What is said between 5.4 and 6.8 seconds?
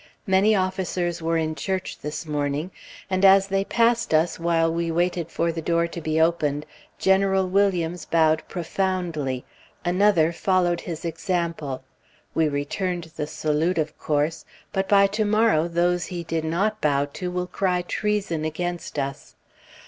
the door to be opened,